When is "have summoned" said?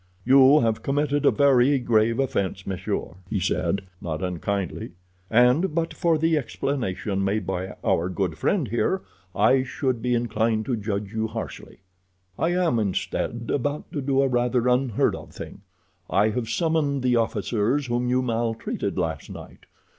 16.29-17.03